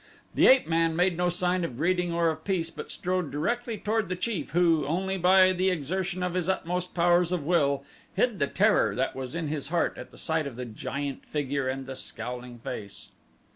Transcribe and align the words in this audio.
The 0.33 0.47
ape 0.47 0.65
man 0.67 0.95
made 0.95 1.15
no 1.15 1.29
sign 1.29 1.63
of 1.63 1.77
greeting 1.77 2.11
or 2.11 2.31
of 2.31 2.43
peace 2.43 2.71
but 2.71 2.89
strode 2.89 3.29
directly 3.29 3.77
toward 3.77 4.09
the 4.09 4.15
chief 4.15 4.49
who, 4.49 4.83
only 4.87 5.15
by 5.15 5.51
the 5.53 5.69
exertion 5.69 6.23
of 6.23 6.33
his 6.33 6.49
utmost 6.49 6.95
powers 6.95 7.31
of 7.31 7.43
will, 7.45 7.83
hid 8.15 8.39
the 8.39 8.47
terror 8.47 8.95
that 8.95 9.15
was 9.15 9.35
in 9.35 9.47
his 9.47 9.67
heart 9.67 9.95
at 9.99 10.17
sight 10.17 10.47
of 10.47 10.55
the 10.55 10.65
giant 10.65 11.23
figure 11.27 11.67
and 11.67 11.85
the 11.85 11.95
scowling 11.95 12.57
face. 12.57 13.11